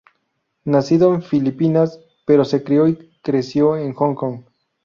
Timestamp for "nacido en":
0.65-1.21